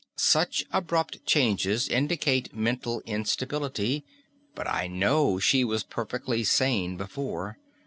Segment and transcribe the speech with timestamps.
[0.17, 4.03] Such abrupt changes indicate mental instability.
[4.55, 7.59] But I know she was perfectly sane before.